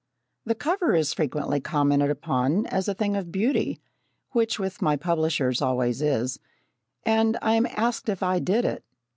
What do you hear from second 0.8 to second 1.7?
is frequently